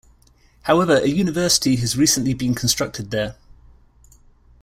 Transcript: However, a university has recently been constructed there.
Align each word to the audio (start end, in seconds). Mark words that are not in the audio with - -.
However, 0.63 0.95
a 0.95 1.05
university 1.05 1.75
has 1.75 1.95
recently 1.95 2.33
been 2.33 2.55
constructed 2.55 3.11
there. 3.11 3.35